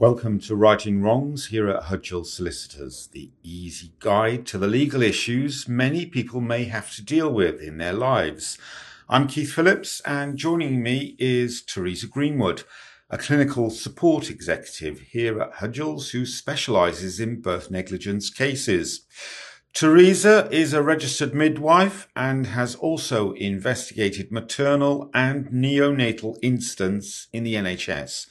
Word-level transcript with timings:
Welcome 0.00 0.38
to 0.42 0.54
Righting 0.54 1.02
Wrongs 1.02 1.48
here 1.48 1.68
at 1.68 1.86
Hudgell 1.86 2.24
Solicitors, 2.24 3.08
the 3.10 3.32
easy 3.42 3.94
guide 3.98 4.46
to 4.46 4.56
the 4.56 4.68
legal 4.68 5.02
issues 5.02 5.66
many 5.66 6.06
people 6.06 6.40
may 6.40 6.66
have 6.66 6.94
to 6.94 7.02
deal 7.02 7.28
with 7.32 7.60
in 7.60 7.78
their 7.78 7.94
lives. 7.94 8.58
I'm 9.08 9.26
Keith 9.26 9.52
Phillips, 9.52 10.00
and 10.06 10.36
joining 10.36 10.84
me 10.84 11.16
is 11.18 11.62
Theresa 11.62 12.06
Greenwood, 12.06 12.62
a 13.10 13.18
clinical 13.18 13.70
support 13.70 14.30
executive 14.30 15.00
here 15.00 15.40
at 15.42 15.54
Hudgell's 15.54 16.10
who 16.10 16.24
specialises 16.24 17.18
in 17.18 17.40
birth 17.40 17.68
negligence 17.68 18.30
cases. 18.30 19.00
Theresa 19.74 20.48
is 20.52 20.72
a 20.72 20.80
registered 20.80 21.34
midwife 21.34 22.06
and 22.14 22.46
has 22.46 22.76
also 22.76 23.32
investigated 23.32 24.30
maternal 24.30 25.10
and 25.12 25.46
neonatal 25.46 26.36
incidents 26.40 27.26
in 27.32 27.42
the 27.42 27.54
NHS 27.54 28.26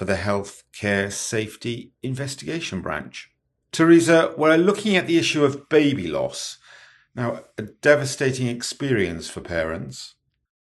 for 0.00 0.06
the 0.06 0.16
Health 0.16 0.64
Care 0.72 1.10
Safety 1.10 1.92
Investigation 2.02 2.80
Branch. 2.80 3.30
Theresa, 3.70 4.32
we're 4.34 4.56
looking 4.56 4.96
at 4.96 5.06
the 5.06 5.18
issue 5.18 5.44
of 5.44 5.68
baby 5.68 6.06
loss. 6.06 6.56
Now, 7.14 7.40
a 7.58 7.64
devastating 7.64 8.46
experience 8.46 9.28
for 9.28 9.42
parents. 9.42 10.14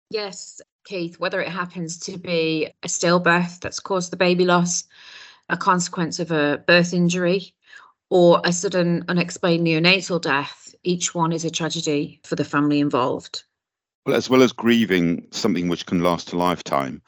Yes, 0.09 0.61
Keith, 0.85 1.19
whether 1.19 1.41
it 1.41 1.49
happens 1.49 1.99
to 2.05 2.17
be 2.17 2.69
a 2.81 2.87
stillbirth 2.87 3.59
that's 3.59 3.81
caused 3.81 4.13
the 4.13 4.15
baby 4.15 4.45
loss, 4.45 4.85
a 5.49 5.57
consequence 5.57 6.21
of 6.21 6.31
a 6.31 6.63
birth 6.65 6.93
injury, 6.93 7.53
or 8.09 8.39
a 8.45 8.53
sudden 8.53 9.03
unexplained 9.09 9.67
neonatal 9.67 10.21
death, 10.21 10.73
each 10.83 11.13
one 11.13 11.33
is 11.33 11.43
a 11.43 11.51
tragedy 11.51 12.21
for 12.23 12.37
the 12.37 12.45
family 12.45 12.79
involved. 12.79 13.43
Well, 14.05 14.15
as 14.15 14.29
well 14.29 14.43
as 14.43 14.53
grieving 14.53 15.27
something 15.31 15.67
which 15.67 15.85
can 15.85 15.99
last 15.99 16.31
a 16.31 16.37
lifetime, 16.37 17.01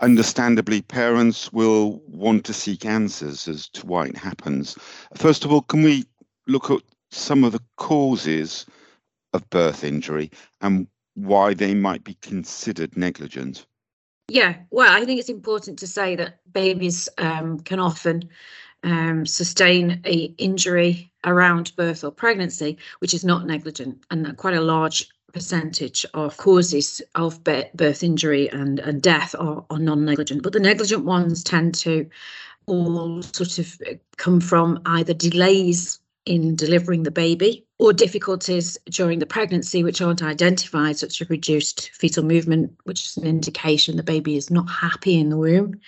understandably, 0.00 0.82
parents 0.82 1.52
will 1.52 2.02
want 2.06 2.44
to 2.46 2.52
seek 2.52 2.84
answers 2.84 3.48
as 3.48 3.68
to 3.70 3.86
why 3.86 4.06
it 4.06 4.16
happens. 4.16 4.76
First 5.14 5.44
of 5.44 5.52
all, 5.52 5.62
can 5.62 5.82
we 5.82 6.04
look 6.46 6.70
at 6.70 6.82
some 7.10 7.44
of 7.44 7.52
the 7.52 7.62
causes 7.76 8.66
of 9.32 9.48
birth 9.50 9.84
injury 9.84 10.30
and 10.60 10.86
why 11.14 11.54
they 11.54 11.74
might 11.74 12.04
be 12.04 12.14
considered 12.14 12.96
negligent? 12.96 13.66
Yeah, 14.28 14.56
well, 14.70 14.92
I 14.92 15.04
think 15.04 15.20
it's 15.20 15.28
important 15.28 15.78
to 15.78 15.86
say 15.86 16.16
that 16.16 16.40
babies 16.52 17.08
um, 17.18 17.60
can 17.60 17.78
often 17.78 18.28
um, 18.82 19.24
sustain 19.24 20.00
a 20.04 20.34
injury 20.38 21.12
around 21.24 21.74
birth 21.76 22.04
or 22.04 22.10
pregnancy, 22.10 22.78
which 22.98 23.14
is 23.14 23.24
not 23.24 23.46
negligent, 23.46 24.04
and 24.10 24.36
quite 24.36 24.54
a 24.54 24.60
large 24.60 25.08
percentage 25.36 26.06
of 26.14 26.34
causes 26.38 27.02
of 27.14 27.44
birth 27.44 28.02
injury 28.02 28.48
and, 28.48 28.78
and 28.78 29.02
death 29.02 29.34
are, 29.38 29.62
are 29.68 29.78
non-negligent, 29.78 30.42
but 30.42 30.54
the 30.54 30.58
negligent 30.58 31.04
ones 31.04 31.44
tend 31.44 31.74
to 31.74 32.08
all 32.64 33.20
sort 33.22 33.58
of 33.58 33.78
come 34.16 34.40
from 34.40 34.80
either 34.86 35.12
delays 35.12 36.00
in 36.24 36.56
delivering 36.56 37.02
the 37.02 37.10
baby 37.10 37.66
or 37.78 37.92
difficulties 37.92 38.78
during 38.88 39.18
the 39.18 39.26
pregnancy 39.26 39.84
which 39.84 40.00
aren't 40.00 40.22
identified, 40.22 40.96
such 40.96 41.20
as 41.20 41.28
reduced 41.28 41.90
fetal 41.90 42.24
movement, 42.24 42.72
which 42.84 43.04
is 43.04 43.18
an 43.18 43.26
indication 43.26 43.98
the 43.98 44.02
baby 44.02 44.36
is 44.36 44.50
not 44.50 44.70
happy 44.70 45.20
in 45.20 45.28
the 45.28 45.36
womb, 45.36 45.78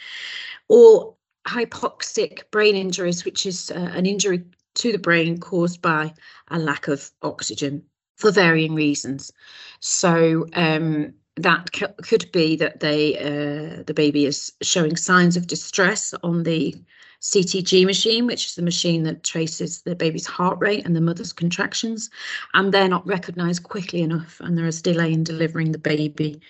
or 0.69 1.15
hypoxic 1.47 2.43
brain 2.51 2.77
injuries, 2.77 3.25
which 3.25 3.47
is 3.47 3.71
uh, 3.71 3.93
an 3.95 4.05
injury 4.05 4.45
to 4.75 4.93
the 4.93 4.99
brain 4.99 5.39
caused 5.39 5.81
by 5.81 6.13
a 6.49 6.59
lack 6.59 6.87
of 6.87 7.11
oxygen 7.23 7.83
for 8.19 8.33
varying 8.33 8.75
reasons. 8.75 9.33
So 9.81 10.47
um, 10.55 11.15
that 11.37 11.71
c- 11.75 11.87
could 12.03 12.31
be 12.33 12.57
that 12.57 12.81
they 12.81 13.17
uh, 13.17 13.85
the 13.85 13.95
baby 13.95 14.27
is 14.27 14.53
showing 14.61 14.97
signs 14.97 15.37
of 15.37 15.47
distress 15.47 16.13
on 16.23 16.43
the 16.43 16.75
CTG 17.21 17.87
machine, 17.87 18.27
which 18.27 18.47
is 18.47 18.55
the 18.57 18.63
machine 18.63 19.05
that 19.05 19.25
traces 19.25 19.83
the 19.83 19.95
baby's 19.95 20.27
heart 20.27 20.59
rate 20.61 20.85
and 20.85 20.95
the 20.95 21.01
mother's 21.01 21.33
contractions, 21.33 22.11
and 22.55 22.75
they're 22.75 22.89
not 22.89 23.07
recognised 23.07 23.63
quickly 23.63 24.03
enough, 24.03 24.41
and 24.41 24.59
there 24.59 24.67
is 24.67 24.83
delay 24.83 25.13
in 25.13 25.25
delivering 25.25 25.73
the 25.73 25.79
baby. 25.79 26.41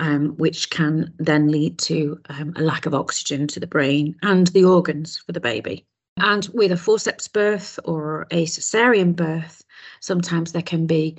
Um, 0.00 0.36
which 0.36 0.70
can 0.70 1.12
then 1.18 1.50
lead 1.50 1.76
to 1.80 2.20
um, 2.28 2.52
a 2.54 2.62
lack 2.62 2.86
of 2.86 2.94
oxygen 2.94 3.48
to 3.48 3.58
the 3.58 3.66
brain 3.66 4.14
and 4.22 4.46
the 4.46 4.64
organs 4.64 5.18
for 5.18 5.32
the 5.32 5.40
baby. 5.40 5.84
And 6.18 6.48
with 6.54 6.70
a 6.70 6.76
forceps 6.76 7.26
birth 7.26 7.80
or 7.84 8.28
a 8.30 8.46
cesarean 8.46 9.16
birth, 9.16 9.64
Sometimes 10.00 10.52
there 10.52 10.62
can 10.62 10.86
be 10.86 11.16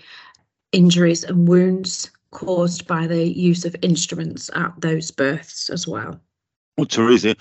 injuries 0.72 1.24
and 1.24 1.48
wounds 1.48 2.12
caused 2.32 2.86
by 2.88 3.08
the 3.08 3.28
use 3.28 3.66
of 3.66 3.76
instruments 3.82 4.50
at 4.54 4.74
those 4.80 5.12
births 5.12 5.70
as 5.70 5.88
well. 5.88 6.20
Well, 6.78 6.86
Theresa, 6.86 7.36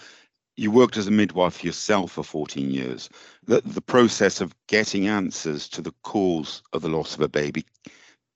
you 0.56 0.70
worked 0.70 0.96
as 0.96 1.06
a 1.06 1.12
midwife 1.12 1.62
yourself 1.62 2.12
for 2.12 2.24
14 2.24 2.70
years. 2.70 3.08
The, 3.46 3.60
the 3.60 3.80
process 3.80 4.40
of 4.40 4.54
getting 4.66 5.06
answers 5.06 5.68
to 5.68 5.82
the 5.82 5.94
cause 6.02 6.62
of 6.72 6.82
the 6.82 6.88
loss 6.88 7.14
of 7.14 7.20
a 7.20 7.28
baby, 7.28 7.64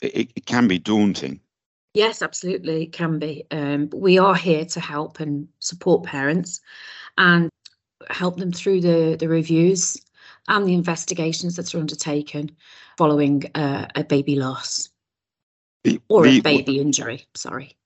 it, 0.01 0.31
it 0.37 0.47
can 0.47 0.69
be 0.69 0.79
daunting. 0.79 1.41
Yes, 1.95 2.23
absolutely, 2.23 2.85
it 2.85 2.93
can 2.93 3.19
be. 3.19 3.45
Um, 3.51 3.91
we 3.93 4.19
are 4.19 4.35
here 4.35 4.65
to 4.67 4.81
help 4.81 5.21
and 5.21 5.49
support 5.59 6.05
parents 6.05 6.61
and 7.19 7.51
help 8.09 8.39
them 8.39 8.53
through 8.53 8.81
the, 8.81 9.17
the 9.19 9.29
reviews 9.29 10.01
and 10.49 10.67
the 10.67 10.75
investigations 10.75 11.57
that 11.57 11.75
are 11.75 11.79
undertaken 11.79 12.51
following 12.99 13.45
uh, 13.55 13.87
a 13.95 14.05
baby 14.05 14.37
loss 14.37 14.89
the, 15.85 16.01
or 16.09 16.25
the, 16.25 16.39
a 16.39 16.43
baby 16.43 16.79
injury. 16.79 17.27
Sorry. 17.35 17.77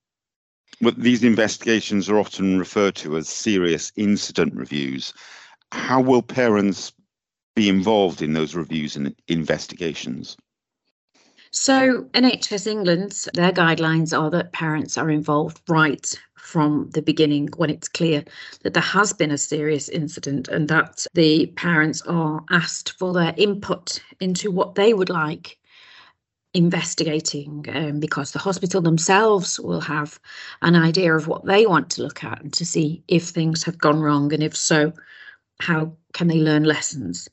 Well, 0.81 0.95
these 0.97 1.25
investigations 1.25 2.11
are 2.11 2.19
often 2.19 2.59
referred 2.59 2.97
to 2.97 3.17
as 3.17 3.29
serious 3.29 3.93
incident 3.97 4.55
reviews. 4.55 5.13
How 5.73 6.01
will 6.01 6.23
parents 6.23 6.93
be 7.55 7.69
involved 7.69 8.21
in 8.21 8.35
those 8.35 8.55
reviews 8.55 8.97
and 8.97 9.15
investigations? 9.29 10.37
So, 11.59 12.03
NHS 12.13 12.67
England, 12.67 13.25
their 13.33 13.51
guidelines 13.51 14.17
are 14.17 14.29
that 14.31 14.53
parents 14.53 14.99
are 14.99 15.09
involved 15.09 15.63
right 15.69 16.07
from 16.37 16.91
the 16.91 17.01
beginning 17.01 17.49
when 17.57 17.71
it's 17.71 17.89
clear 17.89 18.23
that 18.63 18.75
there 18.75 18.83
has 18.83 19.15
been 19.15 19.31
a 19.31 19.39
serious 19.39 19.89
incident 19.89 20.49
and 20.49 20.69
that 20.69 21.07
the 21.15 21.47
parents 21.57 22.03
are 22.03 22.45
asked 22.51 22.93
for 22.99 23.15
their 23.15 23.33
input 23.39 24.03
into 24.21 24.51
what 24.51 24.75
they 24.75 24.93
would 24.93 25.09
like 25.09 25.59
investigating 26.53 27.65
um, 27.75 28.01
because 28.01 28.33
the 28.33 28.39
hospital 28.39 28.83
themselves 28.83 29.59
will 29.59 29.81
have 29.81 30.21
an 30.61 30.77
idea 30.77 31.17
of 31.17 31.27
what 31.27 31.47
they 31.47 31.65
want 31.65 31.89
to 31.93 32.03
look 32.03 32.23
at 32.23 32.43
and 32.43 32.53
to 32.53 32.67
see 32.67 33.03
if 33.09 33.25
things 33.25 33.65
have 33.65 33.79
gone 33.79 34.01
wrong 34.01 34.31
and 34.35 34.43
if 34.43 34.55
so 34.55 34.93
how 35.61 35.91
can 36.13 36.29
they 36.29 36.39
learn 36.39 36.65
lessons. 36.65 37.31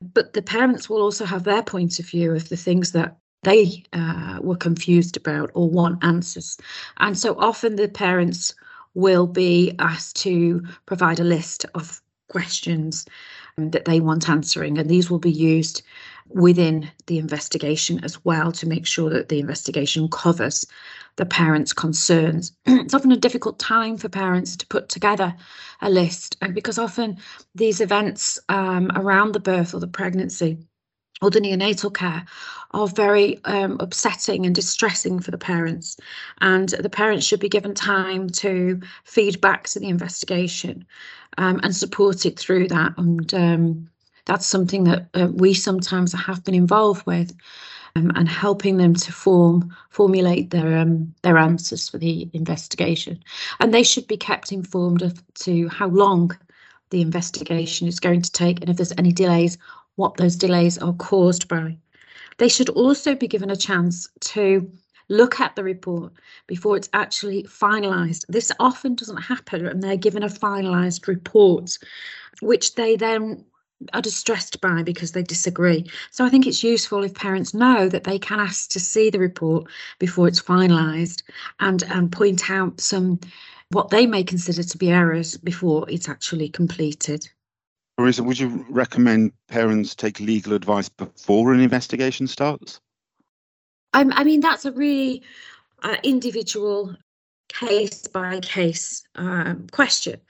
But 0.00 0.32
the 0.32 0.42
parents 0.42 0.88
will 0.88 1.02
also 1.02 1.24
have 1.24 1.42
their 1.42 1.64
point 1.64 1.98
of 1.98 2.06
view 2.06 2.32
of 2.32 2.48
the 2.48 2.56
things 2.56 2.92
that 2.92 3.18
they 3.44 3.84
uh, 3.92 4.38
were 4.42 4.56
confused 4.56 5.16
about 5.16 5.50
or 5.54 5.68
want 5.68 6.02
answers. 6.04 6.58
And 6.98 7.16
so 7.16 7.36
often 7.38 7.76
the 7.76 7.88
parents 7.88 8.54
will 8.94 9.26
be 9.26 9.74
asked 9.78 10.16
to 10.16 10.62
provide 10.86 11.20
a 11.20 11.24
list 11.24 11.66
of 11.74 12.00
questions 12.28 13.04
that 13.56 13.84
they 13.84 14.00
want 14.00 14.28
answering, 14.28 14.78
and 14.78 14.88
these 14.88 15.10
will 15.10 15.18
be 15.18 15.30
used 15.30 15.82
within 16.28 16.90
the 17.06 17.18
investigation 17.18 18.02
as 18.02 18.24
well 18.24 18.50
to 18.50 18.68
make 18.68 18.86
sure 18.86 19.10
that 19.10 19.28
the 19.28 19.38
investigation 19.38 20.08
covers 20.08 20.66
the 21.16 21.26
parents' 21.26 21.72
concerns. 21.72 22.52
it's 22.66 22.94
often 22.94 23.12
a 23.12 23.16
difficult 23.16 23.58
time 23.58 23.96
for 23.96 24.08
parents 24.08 24.56
to 24.56 24.66
put 24.66 24.88
together 24.88 25.34
a 25.82 25.90
list, 25.90 26.36
and 26.40 26.54
because 26.54 26.78
often 26.78 27.18
these 27.54 27.80
events 27.80 28.40
um, 28.48 28.90
around 28.96 29.32
the 29.32 29.40
birth 29.40 29.74
or 29.74 29.80
the 29.80 29.86
pregnancy 29.86 30.58
or 31.24 31.30
the 31.30 31.40
neonatal 31.40 31.94
care 31.94 32.24
are 32.72 32.86
very 32.88 33.42
um, 33.44 33.78
upsetting 33.80 34.44
and 34.44 34.54
distressing 34.54 35.20
for 35.20 35.30
the 35.30 35.38
parents. 35.38 35.96
And 36.40 36.68
the 36.68 36.90
parents 36.90 37.24
should 37.24 37.40
be 37.40 37.48
given 37.48 37.72
time 37.72 38.28
to 38.30 38.80
feed 39.04 39.40
back 39.40 39.68
to 39.68 39.80
the 39.80 39.88
investigation 39.88 40.84
um, 41.38 41.60
and 41.62 41.74
support 41.74 42.26
it 42.26 42.38
through 42.38 42.68
that. 42.68 42.92
And 42.98 43.32
um, 43.32 43.90
that's 44.26 44.46
something 44.46 44.84
that 44.84 45.06
uh, 45.14 45.28
we 45.32 45.54
sometimes 45.54 46.12
have 46.12 46.44
been 46.44 46.54
involved 46.54 47.06
with. 47.06 47.34
Um, 47.96 48.10
and 48.16 48.28
helping 48.28 48.78
them 48.78 48.94
to 48.94 49.12
form 49.12 49.72
formulate 49.90 50.50
their 50.50 50.76
um, 50.78 51.14
their 51.22 51.38
answers 51.38 51.88
for 51.88 51.96
the 51.96 52.28
investigation, 52.32 53.22
and 53.60 53.72
they 53.72 53.84
should 53.84 54.08
be 54.08 54.16
kept 54.16 54.50
informed 54.50 55.00
of 55.00 55.22
to 55.34 55.68
how 55.68 55.86
long 55.86 56.36
the 56.90 57.00
investigation 57.00 57.86
is 57.86 58.00
going 58.00 58.22
to 58.22 58.32
take, 58.32 58.60
and 58.60 58.68
if 58.68 58.76
there's 58.76 58.92
any 58.98 59.12
delays, 59.12 59.58
what 59.96 60.16
those 60.16 60.36
delays 60.36 60.78
are 60.78 60.92
caused 60.94 61.48
by. 61.48 61.76
They 62.38 62.48
should 62.48 62.68
also 62.70 63.14
be 63.14 63.28
given 63.28 63.50
a 63.50 63.56
chance 63.56 64.08
to 64.20 64.70
look 65.08 65.40
at 65.40 65.54
the 65.54 65.64
report 65.64 66.12
before 66.46 66.76
it's 66.76 66.88
actually 66.92 67.44
finalised. 67.44 68.24
This 68.28 68.50
often 68.58 68.94
doesn't 68.94 69.22
happen, 69.22 69.66
and 69.66 69.82
they're 69.82 69.96
given 69.96 70.22
a 70.22 70.28
finalised 70.28 71.06
report, 71.06 71.78
which 72.40 72.74
they 72.74 72.96
then 72.96 73.44
are 73.92 74.00
distressed 74.00 74.60
by 74.60 74.82
because 74.82 75.12
they 75.12 75.22
disagree. 75.22 75.84
So 76.10 76.24
I 76.24 76.30
think 76.30 76.46
it's 76.46 76.64
useful 76.64 77.04
if 77.04 77.14
parents 77.14 77.54
know 77.54 77.88
that 77.88 78.04
they 78.04 78.18
can 78.18 78.40
ask 78.40 78.70
to 78.70 78.80
see 78.80 79.10
the 79.10 79.18
report 79.18 79.66
before 79.98 80.28
it's 80.28 80.40
finalised 80.40 81.22
and 81.60 81.82
and 81.84 82.10
point 82.10 82.50
out 82.50 82.80
some 82.80 83.20
what 83.70 83.90
they 83.90 84.06
may 84.06 84.22
consider 84.22 84.62
to 84.62 84.78
be 84.78 84.90
errors 84.90 85.36
before 85.36 85.88
it's 85.90 86.08
actually 86.08 86.48
completed. 86.48 87.28
Marisa, 87.98 88.24
would 88.24 88.38
you 88.38 88.66
recommend 88.68 89.32
parents 89.48 89.94
take 89.94 90.18
legal 90.18 90.52
advice 90.52 90.88
before 90.88 91.52
an 91.52 91.60
investigation 91.60 92.26
starts? 92.26 92.80
I, 93.92 94.24
mean, 94.24 94.40
that's 94.40 94.64
a 94.64 94.72
really 94.72 95.22
uh, 95.84 95.96
individual 96.02 96.96
case 97.48 98.08
by 98.08 98.40
case 98.40 99.06
um, 99.14 99.68
question. 99.70 100.20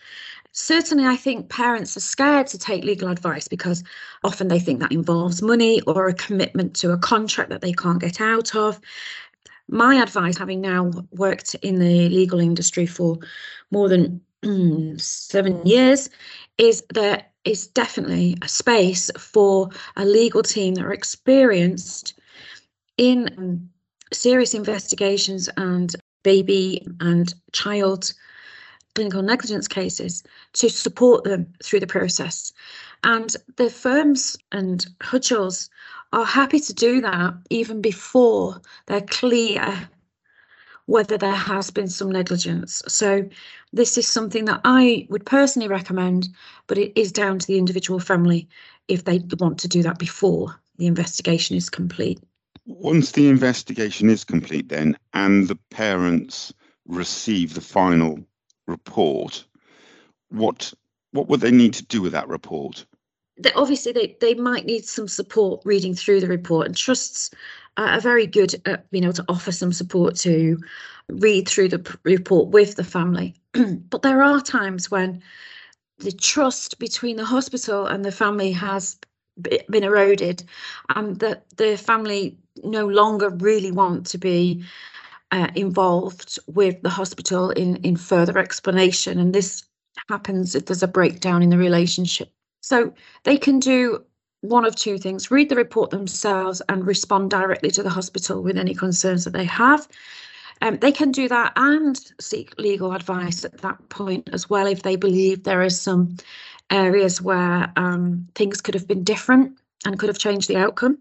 Certainly, 0.53 1.07
I 1.07 1.17
think 1.17 1.49
parents 1.49 1.97
are 1.97 2.01
scared 2.01 2.47
to 2.49 2.59
take 2.59 2.85
legal 2.85 3.09
advice 3.09 3.49
because 3.49 3.83
often 4.23 4.49
they 4.49 4.61
think 4.61 4.81
that 4.81 4.93
involves 4.93 5.43
money 5.43 5.81
or 5.83 6.07
a 6.07 6.15
commitment 6.15 6.77
to 6.77 6.93
a 6.93 6.99
contract 6.99 7.51
that 7.51 7.63
they 7.63 7.73
can't 7.73 8.01
get 8.01 8.21
out 8.21 8.55
of. 8.55 8.79
My 9.67 9.97
advice, 9.97 10.37
having 10.37 10.61
now 10.61 10.93
worked 11.13 11.55
in 11.57 11.81
the 11.81 12.09
legal 12.11 12.39
industry 12.39 12.85
for 12.87 13.19
more 13.71 13.89
than 13.89 14.21
seven 14.99 15.65
years, 15.67 16.11
is 16.59 16.85
there 16.93 17.25
is 17.45 17.67
definitely 17.69 18.37
a 18.43 18.49
space 18.49 19.11
for 19.19 19.69
a 19.97 20.05
legal 20.05 20.43
team 20.43 20.75
that 20.75 20.85
are 20.85 20.93
experienced 20.93 22.15
in 22.97 23.29
um, 23.39 23.71
serious 24.13 24.55
investigations 24.55 25.49
and 25.57 25.95
baby 26.23 26.87
and 27.01 27.35
child 27.53 28.13
clinical 28.95 29.23
negligence 29.23 29.67
cases 29.67 30.23
to 30.53 30.71
support 30.71 31.25
them 31.25 31.53
through 31.63 31.81
the 31.81 31.87
process. 31.87 32.53
And 33.03 33.35
the 33.57 33.69
firms 33.69 34.37
and 34.53 34.87
Hudgells 35.01 35.69
are 36.13 36.25
happy 36.25 36.61
to 36.61 36.73
do 36.73 37.01
that 37.01 37.35
even 37.51 37.81
before 37.81 38.63
they're 38.87 39.01
clear 39.01 39.89
whether 40.87 41.17
there 41.17 41.35
has 41.35 41.71
been 41.71 41.89
some 41.89 42.11
negligence. 42.11 42.83
So 42.89 43.29
this 43.73 43.97
is 43.97 44.07
something 44.07 44.45
that 44.47 44.61
I 44.65 45.07
would 45.11 45.25
personally 45.25 45.69
recommend, 45.69 46.29
but 46.67 46.79
it 46.79 46.93
is 46.99 47.13
down 47.13 47.39
to 47.39 47.47
the 47.47 47.59
individual 47.59 48.01
family 48.01 48.49
if 48.89 49.05
they 49.05 49.23
want 49.39 49.59
to 49.61 49.69
do 49.69 49.83
that 49.83 49.99
before 49.99 50.61
the 50.77 50.87
investigation 50.87 51.57
is 51.57 51.71
complete. 51.71 52.21
Once 52.67 53.13
the 53.13 53.29
investigation 53.29 54.11
is 54.11 54.25
complete, 54.25 54.69
then, 54.69 54.97
and 55.13 55.49
the 55.49 55.59
parents 55.71 56.53
receive 56.87 57.55
the 57.55 57.61
final 57.61 58.19
report, 58.67 59.45
what 60.31 60.73
what 61.13 61.29
would 61.29 61.41
they 61.41 61.51
need 61.51 61.73
to 61.75 61.85
do 61.85 62.03
with 62.03 62.13
that 62.13 62.29
report? 62.29 62.85
They, 63.39 63.53
obviously, 63.53 63.93
they, 63.93 64.17
they 64.21 64.35
might 64.35 64.65
need 64.65 64.85
some 64.85 65.07
support 65.07 65.61
reading 65.65 65.95
through 65.95 66.21
the 66.21 66.27
report, 66.27 66.67
and 66.67 66.77
trusts 66.77 67.31
are 67.77 68.01
very 68.01 68.27
good 68.27 68.55
at 68.67 68.91
being 68.91 69.05
able 69.05 69.15
to 69.15 69.25
offer 69.29 69.53
some 69.53 69.73
support 69.73 70.17
to 70.17 70.59
read 71.09 71.49
through 71.49 71.69
the 71.69 71.99
report 72.05 72.49
with 72.49 72.77
the 72.77 72.85
family. 72.85 73.35
but 73.91 74.03
there 74.03 74.23
are 74.23 74.41
times 74.41 74.91
when 74.91 75.23
the 75.99 76.13
trust 76.13 76.79
between 76.79 77.17
the 77.17 77.25
hospital 77.25 77.87
and 77.87 78.05
the 78.05 78.13
family 78.13 78.53
has 78.53 78.99
been 79.69 79.85
eroded 79.85 80.45
and 80.95 81.19
that 81.21 81.45
the 81.57 81.77
family 81.77 82.39
no 82.63 82.87
longer 82.87 83.31
really 83.31 83.73
want 83.73 84.07
to 84.07 84.19
be 84.19 84.65
uh, 85.33 85.49
involved 85.57 86.39
with 86.47 86.81
the 86.83 86.91
hospital 86.91 87.51
in 87.51 87.77
in 87.77 87.97
further 87.97 88.39
explanation 88.39 89.19
and 89.19 89.35
this 89.35 89.65
happens 90.09 90.55
if 90.55 90.67
there's 90.67 90.83
a 90.83 90.89
breakdown 90.89 91.43
in 91.43 91.51
the 91.51 91.59
relationship 91.59 92.31
so 92.61 92.95
they 93.25 93.37
can 93.37 93.59
do 93.59 94.05
one 94.45 94.65
of 94.65 94.77
two 94.77 94.99
things. 94.99 95.31
Read 95.31 95.49
the 95.49 95.57
report 95.57 95.91
themselves 95.91 96.61
and 96.69 96.87
respond 96.87 97.31
directly 97.31 97.71
to 97.73 97.83
the 97.83 97.91
hospital 97.91 98.43
with 98.43 98.59
any 98.59 98.75
concerns 98.75 99.25
that 99.25 99.33
they 99.33 99.45
have. 99.45 99.89
Um, 100.63 100.79
they 100.79 100.93
can 100.93 101.11
do 101.11 101.29
that 101.29 101.53
and 101.57 101.99
seek 102.21 102.59
legal 102.59 102.93
advice 102.93 103.45
at 103.45 103.59
that 103.63 103.89
point 103.89 104.29
as 104.33 104.49
well 104.49 104.67
if 104.67 104.83
they 104.83 104.97
believe 104.97 105.43
there 105.43 105.63
are 105.63 105.71
some 105.71 106.17
areas 106.71 107.21
where 107.21 107.73
um, 107.77 108.29
things 108.35 108.61
could 108.61 108.75
have 108.75 108.87
been 108.87 109.03
different 109.03 109.59
and 109.85 109.99
could 109.99 110.09
have 110.09 110.19
changed 110.19 110.49
the 110.49 110.57
outcome. 110.57 110.99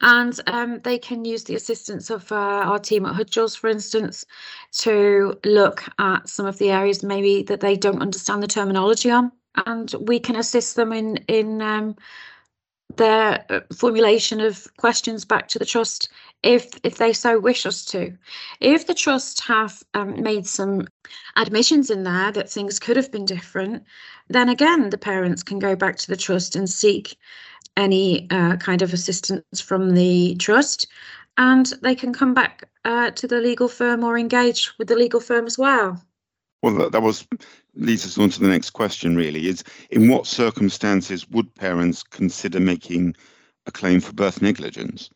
And 0.00 0.38
um, 0.46 0.80
they 0.80 0.98
can 0.98 1.24
use 1.24 1.44
the 1.44 1.56
assistance 1.56 2.10
of 2.10 2.30
uh, 2.30 2.36
our 2.36 2.78
team 2.78 3.04
at 3.04 3.14
Hudgells, 3.14 3.56
for 3.56 3.68
instance, 3.68 4.24
to 4.78 5.34
look 5.44 5.82
at 5.98 6.28
some 6.28 6.46
of 6.46 6.58
the 6.58 6.70
areas 6.70 7.02
maybe 7.02 7.42
that 7.44 7.60
they 7.60 7.76
don't 7.76 8.02
understand 8.02 8.42
the 8.42 8.46
terminology 8.46 9.10
on, 9.10 9.32
and 9.66 9.94
we 10.00 10.20
can 10.20 10.36
assist 10.36 10.76
them 10.76 10.92
in 10.92 11.16
in 11.28 11.62
um, 11.62 11.96
their 12.96 13.44
uh, 13.50 13.60
formulation 13.74 14.40
of 14.40 14.66
questions 14.78 15.24
back 15.24 15.48
to 15.48 15.58
the 15.58 15.64
trust 15.64 16.08
if 16.42 16.70
if 16.82 16.98
they 16.98 17.12
so 17.12 17.38
wish 17.38 17.66
us 17.66 17.84
to. 17.86 18.16
If 18.60 18.86
the 18.86 18.94
trust 18.94 19.40
have 19.44 19.82
um, 19.94 20.22
made 20.22 20.46
some 20.46 20.86
admissions 21.36 21.90
in 21.90 22.04
there 22.04 22.32
that 22.32 22.50
things 22.50 22.78
could 22.78 22.96
have 22.96 23.12
been 23.12 23.24
different, 23.24 23.84
then 24.28 24.48
again 24.48 24.90
the 24.90 24.98
parents 24.98 25.42
can 25.42 25.58
go 25.58 25.76
back 25.76 25.96
to 25.96 26.08
the 26.08 26.16
trust 26.16 26.56
and 26.56 26.68
seek 26.68 27.16
any 27.76 28.28
uh, 28.30 28.56
kind 28.56 28.82
of 28.82 28.92
assistance 28.92 29.60
from 29.60 29.94
the 29.94 30.34
trust, 30.36 30.86
and 31.36 31.74
they 31.82 31.94
can 31.94 32.12
come 32.12 32.34
back 32.34 32.68
uh, 32.84 33.10
to 33.12 33.28
the 33.28 33.40
legal 33.40 33.68
firm 33.68 34.02
or 34.02 34.18
engage 34.18 34.72
with 34.78 34.88
the 34.88 34.96
legal 34.96 35.20
firm 35.20 35.46
as 35.46 35.58
well. 35.58 36.02
Well, 36.62 36.74
that, 36.74 36.92
that 36.92 37.02
was 37.02 37.26
leads 37.78 38.04
us 38.04 38.18
on 38.18 38.30
to 38.30 38.40
the 38.40 38.48
next 38.48 38.70
question. 38.70 39.16
Really, 39.16 39.46
is 39.46 39.64
in 39.90 40.08
what 40.08 40.26
circumstances 40.26 41.28
would 41.30 41.54
parents 41.54 42.02
consider 42.02 42.60
making 42.60 43.16
a 43.66 43.72
claim 43.72 44.00
for 44.00 44.12
birth 44.12 44.42
negligence? 44.42 45.10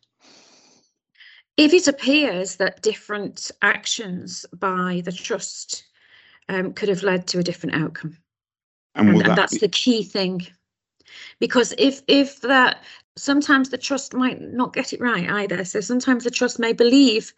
If 1.57 1.73
it 1.73 1.87
appears 1.87 2.55
that 2.55 2.81
different 2.81 3.51
actions 3.61 4.45
by 4.57 5.01
the 5.05 5.11
trust 5.11 5.83
um, 6.49 6.73
could 6.73 6.89
have 6.89 7.03
led 7.03 7.27
to 7.27 7.39
a 7.39 7.43
different 7.43 7.75
outcome, 7.75 8.17
and, 8.95 9.09
and, 9.09 9.19
that 9.19 9.27
and 9.29 9.37
that's 9.37 9.53
be- 9.53 9.59
the 9.59 9.67
key 9.69 10.03
thing, 10.03 10.47
because 11.39 11.73
if 11.77 12.01
if 12.07 12.41
that 12.41 12.83
sometimes 13.15 13.69
the 13.69 13.77
trust 13.77 14.13
might 14.13 14.41
not 14.41 14.73
get 14.73 14.93
it 14.93 14.99
right 14.99 15.29
either. 15.29 15.63
So 15.65 15.81
sometimes 15.81 16.23
the 16.23 16.31
trust 16.31 16.59
may 16.59 16.73
believe 16.73 17.33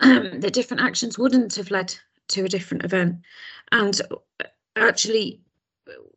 um, 0.00 0.40
that 0.40 0.52
different 0.52 0.82
actions 0.82 1.18
wouldn't 1.18 1.54
have 1.56 1.70
led 1.70 1.94
to 2.30 2.44
a 2.44 2.48
different 2.48 2.84
event. 2.84 3.16
And 3.72 4.00
actually, 4.76 5.40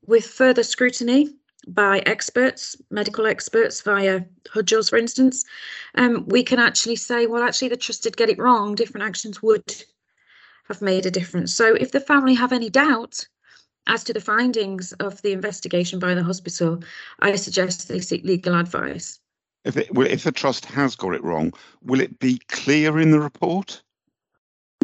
with 0.05 0.25
further 0.25 0.63
scrutiny 0.63 1.33
by 1.67 1.99
experts, 2.05 2.75
medical 2.89 3.25
experts 3.25 3.81
via 3.81 4.21
Hudgells, 4.53 4.89
for 4.89 4.97
instance, 4.97 5.45
um, 5.95 6.25
we 6.27 6.43
can 6.43 6.59
actually 6.59 6.97
say, 6.97 7.25
well, 7.25 7.43
actually, 7.43 7.69
the 7.69 7.77
trust 7.77 8.03
did 8.03 8.17
get 8.17 8.29
it 8.29 8.39
wrong. 8.39 8.75
Different 8.75 9.05
actions 9.05 9.41
would 9.41 9.83
have 10.67 10.81
made 10.81 11.05
a 11.05 11.11
difference. 11.11 11.53
So 11.53 11.75
if 11.75 11.91
the 11.91 11.99
family 11.99 12.33
have 12.33 12.53
any 12.53 12.69
doubt 12.69 13.27
as 13.87 14.03
to 14.05 14.13
the 14.13 14.21
findings 14.21 14.93
of 14.93 15.21
the 15.21 15.33
investigation 15.33 15.99
by 15.99 16.13
the 16.13 16.23
hospital, 16.23 16.81
I 17.19 17.35
suggest 17.35 17.87
they 17.87 17.99
seek 17.99 18.23
legal 18.23 18.55
advice. 18.55 19.19
If, 19.65 19.77
it, 19.77 19.89
if 19.95 20.23
the 20.23 20.31
trust 20.31 20.65
has 20.65 20.95
got 20.95 21.15
it 21.15 21.23
wrong, 21.23 21.53
will 21.81 22.01
it 22.01 22.19
be 22.19 22.39
clear 22.49 22.99
in 22.99 23.11
the 23.11 23.19
report? 23.19 23.81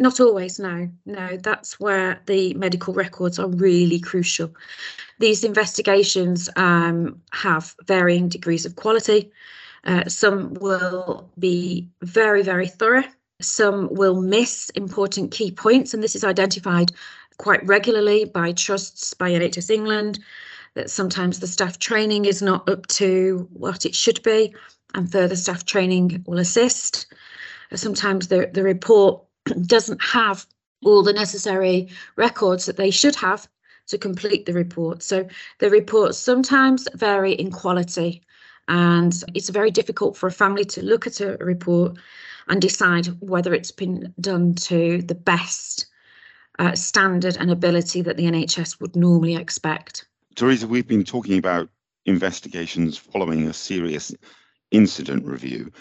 Not 0.00 0.18
always, 0.18 0.58
no. 0.58 0.88
No, 1.04 1.36
that's 1.36 1.78
where 1.78 2.22
the 2.24 2.54
medical 2.54 2.94
records 2.94 3.38
are 3.38 3.48
really 3.48 4.00
crucial. 4.00 4.50
These 5.18 5.44
investigations 5.44 6.48
um, 6.56 7.20
have 7.32 7.76
varying 7.86 8.30
degrees 8.30 8.64
of 8.64 8.76
quality. 8.76 9.30
Uh, 9.84 10.08
some 10.08 10.54
will 10.54 11.28
be 11.38 11.86
very, 12.00 12.42
very 12.42 12.66
thorough. 12.66 13.04
Some 13.42 13.92
will 13.92 14.22
miss 14.22 14.70
important 14.70 15.32
key 15.32 15.50
points, 15.50 15.92
and 15.92 16.02
this 16.02 16.16
is 16.16 16.24
identified 16.24 16.92
quite 17.36 17.64
regularly 17.66 18.24
by 18.24 18.52
trusts, 18.52 19.12
by 19.12 19.30
NHS 19.32 19.68
England, 19.68 20.18
that 20.72 20.88
sometimes 20.88 21.40
the 21.40 21.46
staff 21.46 21.78
training 21.78 22.24
is 22.24 22.40
not 22.40 22.66
up 22.70 22.86
to 22.86 23.46
what 23.52 23.84
it 23.84 23.94
should 23.94 24.22
be, 24.22 24.54
and 24.94 25.12
further 25.12 25.36
staff 25.36 25.66
training 25.66 26.24
will 26.26 26.38
assist. 26.38 27.04
Sometimes 27.74 28.28
the, 28.28 28.50
the 28.50 28.62
report 28.62 29.22
doesn't 29.66 30.02
have 30.02 30.46
all 30.84 31.02
the 31.02 31.12
necessary 31.12 31.88
records 32.16 32.66
that 32.66 32.76
they 32.76 32.90
should 32.90 33.16
have 33.16 33.48
to 33.88 33.98
complete 33.98 34.46
the 34.46 34.52
report. 34.52 35.02
So 35.02 35.26
the 35.58 35.70
reports 35.70 36.18
sometimes 36.18 36.88
vary 36.94 37.32
in 37.32 37.50
quality, 37.50 38.22
and 38.68 39.12
it's 39.34 39.48
very 39.48 39.70
difficult 39.70 40.16
for 40.16 40.26
a 40.26 40.32
family 40.32 40.64
to 40.66 40.82
look 40.82 41.06
at 41.06 41.20
a 41.20 41.36
report 41.40 41.98
and 42.48 42.60
decide 42.60 43.06
whether 43.20 43.52
it's 43.52 43.70
been 43.70 44.14
done 44.20 44.54
to 44.54 45.02
the 45.02 45.14
best 45.14 45.86
uh, 46.58 46.74
standard 46.74 47.36
and 47.38 47.50
ability 47.50 48.02
that 48.02 48.16
the 48.16 48.24
NHS 48.24 48.80
would 48.80 48.96
normally 48.96 49.36
expect. 49.36 50.06
Theresa, 50.34 50.66
we've 50.66 50.86
been 50.86 51.04
talking 51.04 51.38
about 51.38 51.68
investigations 52.06 52.96
following 52.96 53.48
a 53.48 53.52
serious 53.52 54.14
incident 54.70 55.24
review. 55.24 55.72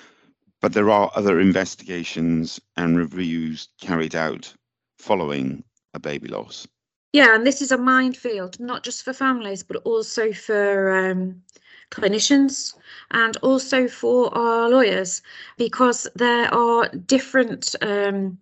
But 0.62 0.74
there 0.74 0.90
are 0.90 1.12
other 1.16 1.40
investigations 1.40 2.60
and 2.76 2.98
reviews 2.98 3.70
carried 3.80 4.16
out 4.16 4.54
following 4.98 5.64
a 5.94 6.00
baby 6.00 6.28
loss. 6.28 6.68
Yeah, 7.14 7.34
and 7.34 7.48
this 7.48 7.62
is 7.62 7.72
a 7.72 7.78
minefield, 7.78 8.60
not 8.60 8.84
just 8.84 9.04
for 9.04 9.14
families, 9.14 9.64
but 9.64 9.78
also 9.78 10.32
for 10.32 10.96
um, 10.96 11.42
clinicians 11.92 12.76
and 13.12 13.36
also 13.38 13.88
for 13.88 14.36
our 14.38 14.70
lawyers, 14.70 15.22
because 15.58 16.08
there 16.16 16.54
are 16.54 16.90
different 16.90 17.76
um, 17.82 18.38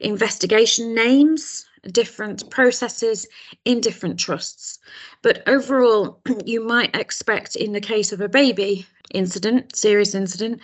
investigation 0.00 0.94
names 0.94 1.67
different 1.90 2.50
processes 2.50 3.26
in 3.64 3.80
different 3.80 4.18
trusts. 4.18 4.78
But 5.22 5.42
overall, 5.46 6.20
you 6.44 6.64
might 6.64 6.94
expect 6.94 7.56
in 7.56 7.72
the 7.72 7.80
case 7.80 8.12
of 8.12 8.20
a 8.20 8.28
baby 8.28 8.86
incident, 9.12 9.74
serious 9.74 10.14
incident, 10.14 10.60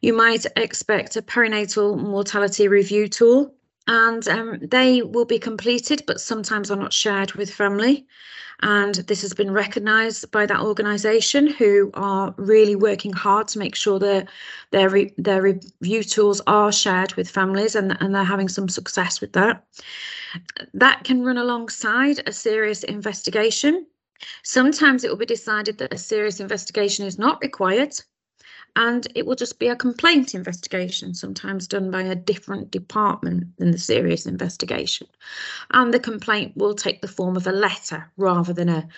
you 0.00 0.12
might 0.12 0.46
expect 0.56 1.16
a 1.16 1.22
perinatal 1.22 1.98
mortality 1.98 2.68
review 2.68 3.08
tool 3.08 3.54
and 3.88 4.28
um, 4.28 4.58
they 4.60 5.02
will 5.02 5.24
be 5.24 5.38
completed 5.38 6.02
but 6.06 6.20
sometimes 6.20 6.70
are 6.70 6.76
not 6.76 6.92
shared 6.92 7.32
with 7.32 7.50
family 7.50 8.06
and 8.60 8.96
this 9.06 9.22
has 9.22 9.32
been 9.34 9.52
recognised 9.52 10.30
by 10.32 10.44
that 10.44 10.60
organisation 10.60 11.46
who 11.46 11.90
are 11.94 12.34
really 12.38 12.74
working 12.74 13.12
hard 13.12 13.46
to 13.48 13.58
make 13.58 13.76
sure 13.76 13.98
that 14.00 14.28
their 14.72 14.88
re- 14.88 15.14
their 15.16 15.42
review 15.42 16.02
tools 16.02 16.40
are 16.46 16.72
shared 16.72 17.14
with 17.14 17.30
families 17.30 17.76
and, 17.76 17.96
and 18.00 18.14
they're 18.14 18.24
having 18.24 18.48
some 18.48 18.68
success 18.68 19.20
with 19.20 19.32
that. 19.34 19.64
That 20.74 21.04
can 21.04 21.24
run 21.24 21.38
alongside 21.38 22.20
a 22.26 22.32
serious 22.32 22.82
investigation. 22.82 23.86
Sometimes 24.42 25.04
it 25.04 25.10
will 25.10 25.16
be 25.16 25.26
decided 25.26 25.78
that 25.78 25.94
a 25.94 25.98
serious 25.98 26.40
investigation 26.40 27.06
is 27.06 27.18
not 27.18 27.40
required 27.40 27.94
and 28.78 29.08
it 29.16 29.26
will 29.26 29.34
just 29.34 29.58
be 29.58 29.66
a 29.66 29.74
complaint 29.74 30.36
investigation, 30.36 31.12
sometimes 31.12 31.66
done 31.66 31.90
by 31.90 32.02
a 32.02 32.14
different 32.14 32.70
department 32.70 33.56
than 33.56 33.72
the 33.72 33.78
serious 33.78 34.24
investigation. 34.24 35.08
And 35.72 35.92
the 35.92 35.98
complaint 35.98 36.56
will 36.56 36.76
take 36.76 37.02
the 37.02 37.08
form 37.08 37.36
of 37.36 37.48
a 37.48 37.52
letter 37.52 38.08
rather 38.16 38.52
than 38.52 38.68
a 38.68 38.88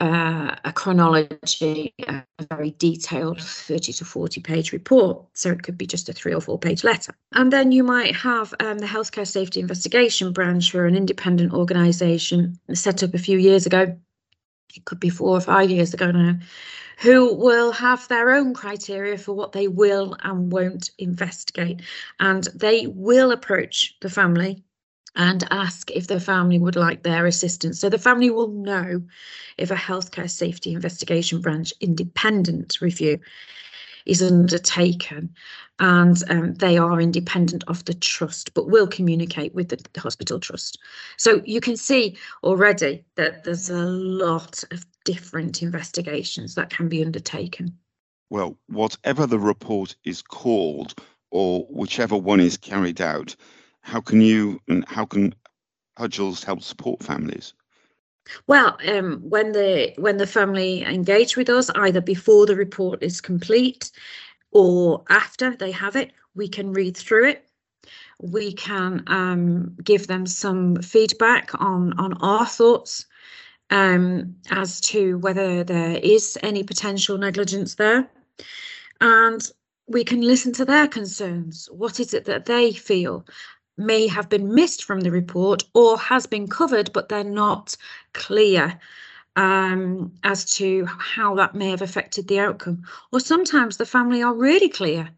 uh, 0.00 0.56
a 0.64 0.72
chronology, 0.72 1.94
a 2.08 2.24
very 2.50 2.72
detailed 2.72 3.40
30 3.40 3.92
to 3.92 4.04
40 4.04 4.40
page 4.40 4.72
report. 4.72 5.24
So 5.34 5.50
it 5.50 5.62
could 5.62 5.78
be 5.78 5.86
just 5.86 6.08
a 6.08 6.12
three 6.12 6.34
or 6.34 6.40
four 6.40 6.58
page 6.58 6.82
letter. 6.82 7.14
And 7.30 7.52
then 7.52 7.70
you 7.70 7.84
might 7.84 8.16
have 8.16 8.52
um, 8.58 8.78
the 8.78 8.86
Healthcare 8.86 9.28
Safety 9.28 9.60
Investigation 9.60 10.32
Branch 10.32 10.68
for 10.68 10.86
an 10.86 10.96
independent 10.96 11.52
organisation 11.52 12.58
set 12.74 13.04
up 13.04 13.14
a 13.14 13.18
few 13.18 13.38
years 13.38 13.64
ago. 13.64 13.96
It 14.74 14.84
could 14.84 14.98
be 14.98 15.10
four 15.10 15.36
or 15.36 15.40
five 15.40 15.70
years 15.70 15.94
ago 15.94 16.10
now, 16.10 16.40
who 16.98 17.34
will 17.34 17.72
have 17.72 18.06
their 18.08 18.32
own 18.32 18.54
criteria 18.54 19.18
for 19.18 19.32
what 19.32 19.52
they 19.52 19.68
will 19.68 20.16
and 20.22 20.52
won't 20.52 20.90
investigate. 20.98 21.82
And 22.20 22.44
they 22.54 22.86
will 22.86 23.32
approach 23.32 23.96
the 24.00 24.10
family 24.10 24.62
and 25.16 25.44
ask 25.50 25.90
if 25.90 26.06
the 26.06 26.20
family 26.20 26.58
would 26.58 26.76
like 26.76 27.02
their 27.02 27.26
assistance. 27.26 27.80
So 27.80 27.88
the 27.88 27.98
family 27.98 28.30
will 28.30 28.48
know 28.48 29.02
if 29.58 29.70
a 29.70 29.76
healthcare 29.76 30.30
safety 30.30 30.72
investigation 30.72 31.40
branch 31.40 31.72
independent 31.80 32.80
review 32.80 33.18
is 34.06 34.22
undertaken 34.22 35.34
and 35.78 36.22
um, 36.28 36.54
they 36.54 36.76
are 36.78 37.00
independent 37.00 37.64
of 37.68 37.84
the 37.84 37.94
trust 37.94 38.52
but 38.54 38.68
will 38.68 38.86
communicate 38.86 39.54
with 39.54 39.68
the, 39.68 39.78
the 39.92 40.00
hospital 40.00 40.40
trust. 40.40 40.78
So 41.16 41.42
you 41.44 41.60
can 41.60 41.76
see 41.76 42.16
already 42.42 43.04
that 43.16 43.44
there's 43.44 43.70
a 43.70 43.84
lot 43.84 44.64
of 44.70 44.86
different 45.04 45.62
investigations 45.62 46.54
that 46.54 46.70
can 46.70 46.88
be 46.88 47.04
undertaken. 47.04 47.78
Well, 48.30 48.56
whatever 48.68 49.26
the 49.26 49.38
report 49.38 49.94
is 50.04 50.22
called, 50.22 50.94
or 51.30 51.66
whichever 51.70 52.16
one 52.16 52.40
is 52.40 52.56
carried 52.56 53.00
out, 53.00 53.36
how 53.82 54.00
can 54.00 54.20
you 54.20 54.60
and 54.68 54.84
how 54.86 55.04
can 55.04 55.34
Hudgells 55.98 56.44
help 56.44 56.62
support 56.62 57.02
families? 57.02 57.52
Well, 58.46 58.78
um, 58.86 59.20
when 59.28 59.52
the 59.52 59.92
when 59.96 60.16
the 60.16 60.26
family 60.26 60.82
engage 60.82 61.36
with 61.36 61.48
us, 61.48 61.70
either 61.70 62.00
before 62.00 62.46
the 62.46 62.56
report 62.56 63.02
is 63.02 63.20
complete 63.20 63.90
or 64.52 65.02
after 65.08 65.56
they 65.56 65.72
have 65.72 65.96
it, 65.96 66.12
we 66.34 66.48
can 66.48 66.72
read 66.72 66.96
through 66.96 67.28
it. 67.30 67.48
We 68.20 68.52
can 68.52 69.02
um, 69.08 69.76
give 69.82 70.06
them 70.06 70.26
some 70.26 70.76
feedback 70.76 71.50
on 71.60 71.94
on 71.98 72.14
our 72.14 72.46
thoughts 72.46 73.06
um, 73.72 74.36
as 74.50 74.80
to 74.82 75.18
whether 75.18 75.64
there 75.64 75.96
is 75.96 76.38
any 76.42 76.62
potential 76.62 77.16
negligence 77.16 77.76
there. 77.76 78.06
And 79.00 79.40
we 79.86 80.04
can 80.04 80.20
listen 80.20 80.52
to 80.52 80.66
their 80.66 80.86
concerns. 80.86 81.68
What 81.72 81.98
is 81.98 82.12
it 82.12 82.26
that 82.26 82.44
they 82.44 82.72
feel 82.74 83.26
may 83.78 84.06
have 84.06 84.28
been 84.28 84.54
missed 84.54 84.84
from 84.84 85.00
the 85.00 85.10
report 85.10 85.64
or 85.74 85.98
has 85.98 86.26
been 86.26 86.46
covered, 86.48 86.92
but 86.92 87.08
they're 87.08 87.24
not 87.24 87.74
clear 88.12 88.78
um, 89.36 90.12
as 90.22 90.44
to 90.56 90.84
how 90.86 91.34
that 91.36 91.54
may 91.54 91.70
have 91.70 91.82
affected 91.82 92.28
the 92.28 92.40
outcome? 92.40 92.82
Or 93.10 93.20
sometimes 93.20 93.78
the 93.78 93.86
family 93.86 94.22
are 94.22 94.34
really 94.34 94.68
clear 94.68 95.08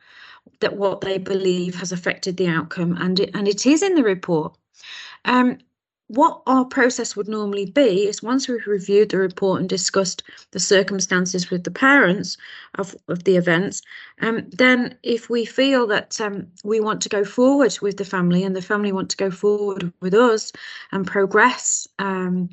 that 0.61 0.77
what 0.77 1.01
they 1.01 1.19
believe 1.19 1.75
has 1.75 1.91
affected 1.91 2.37
the 2.37 2.47
outcome 2.47 2.97
and 3.01 3.19
it, 3.19 3.31
and 3.35 3.49
it 3.49 3.67
is 3.67 3.83
in 3.83 3.97
the 3.97 4.05
report. 4.05 4.57
Um, 5.25 5.59
what 6.09 6.43
our 6.47 6.65
process 6.65 7.17
would 7.17 7.29
normally 7.29 7.65
be 7.65 8.07
is 8.07 8.23
once 8.23 8.47
we've 8.47 8.67
reviewed 8.67 9.09
the 9.09 9.19
report 9.19 9.61
and 9.61 9.69
discussed 9.69 10.23
the 10.51 10.61
circumstances 10.61 11.51
with 11.51 11.65
the 11.65 11.71
parents 11.71 12.37
of, 12.75 12.95
of 13.09 13.25
the 13.25 13.37
events, 13.37 13.81
um, 14.21 14.47
then 14.51 14.97
if 15.03 15.31
we 15.31 15.45
feel 15.45 15.87
that 15.87 16.21
um, 16.21 16.47
we 16.63 16.79
want 16.79 17.01
to 17.03 17.09
go 17.09 17.25
forward 17.25 17.77
with 17.81 17.97
the 17.97 18.05
family 18.05 18.45
and 18.45 18.55
the 18.55 18.63
family 18.63 18.93
want 18.93 19.11
to 19.11 19.17
go 19.17 19.31
forward 19.31 19.93
with 20.01 20.15
us 20.15 20.53
and 20.93 21.07
progress 21.07 21.89
um, 21.99 22.51